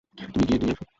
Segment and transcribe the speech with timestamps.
[0.33, 0.85] তুমি গিয়ে নিয়ে আসো।